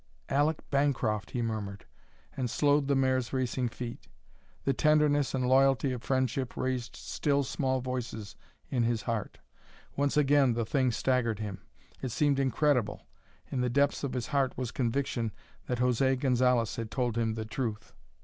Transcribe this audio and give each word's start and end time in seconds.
Aleck 0.29 0.67
Bancroft!" 0.71 1.29
he 1.29 1.43
murmured, 1.43 1.85
and 2.35 2.49
slowed 2.49 2.87
the 2.87 2.95
mare's 2.95 3.31
racing 3.31 3.69
feet. 3.69 4.07
The 4.63 4.73
tenderness 4.73 5.35
and 5.35 5.47
loyalty 5.47 5.91
of 5.91 6.01
friendship 6.01 6.57
raised 6.57 6.95
still, 6.95 7.43
small 7.43 7.81
voices 7.81 8.35
in 8.71 8.81
his 8.81 9.03
heart. 9.03 9.37
Once 9.95 10.17
again 10.17 10.53
the 10.53 10.65
thing 10.65 10.91
staggered 10.91 11.37
him. 11.37 11.61
It 12.01 12.09
seemed 12.09 12.39
incredible. 12.39 13.05
In 13.51 13.61
the 13.61 13.69
depths 13.69 14.03
of 14.03 14.13
his 14.13 14.25
heart 14.29 14.57
was 14.57 14.71
conviction 14.71 15.33
that 15.67 15.77
José 15.77 16.19
Gonzalez 16.19 16.77
had 16.77 16.89
told 16.89 17.15
him 17.15 17.35
the 17.35 17.45
truth. 17.45 17.93